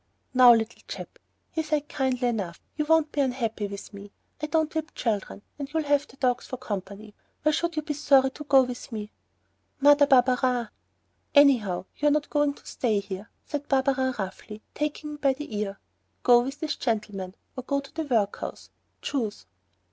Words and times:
"Now, 0.33 0.51
little 0.51 0.81
chap," 0.87 1.19
he 1.51 1.61
said, 1.61 1.87
kindly 1.87 2.27
enough, 2.29 2.59
"you 2.75 2.85
won't 2.85 3.11
be 3.11 3.21
unhappy 3.21 3.67
with 3.67 3.93
me. 3.93 4.11
I 4.41 4.47
don't 4.47 4.73
whip 4.73 4.95
children, 4.95 5.43
and 5.59 5.71
you'll 5.71 5.83
have 5.83 6.07
the 6.07 6.17
dogs 6.17 6.47
for 6.47 6.57
company. 6.57 7.13
Why 7.43 7.51
should 7.51 7.75
you 7.75 7.83
be 7.83 7.93
sorry 7.93 8.31
to 8.31 8.43
go 8.45 8.63
with 8.63 8.91
me?" 8.91 9.11
"Mother 9.79 10.07
Barberin!..." 10.07 10.69
"Anyhow, 11.35 11.85
you're 11.97 12.09
not 12.09 12.31
going 12.31 12.55
to 12.55 12.65
stay 12.65 12.99
here," 12.99 13.29
said 13.45 13.67
Barberin 13.69 14.15
roughly, 14.17 14.63
taking 14.73 15.11
me 15.11 15.17
by 15.17 15.33
the 15.33 15.55
ear. 15.55 15.77
"Go 16.23 16.41
with 16.41 16.61
this 16.61 16.77
gentleman 16.77 17.35
or 17.55 17.61
go 17.61 17.79
to 17.79 17.93
the 17.93 18.05
workhouse. 18.05 18.71
Choose!" 19.03 19.45